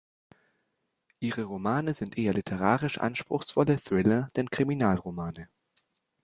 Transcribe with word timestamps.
Ihre 1.19 1.43
Romane 1.43 1.93
sind 1.93 2.17
eher 2.17 2.33
literarisch 2.33 2.97
anspruchsvolle 2.99 3.77
Thriller 3.79 4.29
denn 4.35 4.49
Kriminalromane. 4.49 5.47